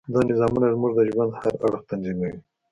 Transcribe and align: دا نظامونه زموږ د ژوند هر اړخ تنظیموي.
دا 0.13 0.19
نظامونه 0.29 0.67
زموږ 0.73 0.91
د 0.95 0.99
ژوند 1.11 1.31
هر 1.41 1.53
اړخ 1.65 1.81
تنظیموي. 1.89 2.33